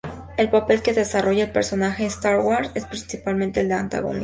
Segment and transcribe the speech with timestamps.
[0.35, 4.19] El papel que desarrolla el personaje en "Star Wars" es principalmente el de antagonista.